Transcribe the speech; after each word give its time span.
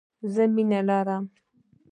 زه 0.33 0.43
مینه 0.53 0.79
لرم. 0.87 1.23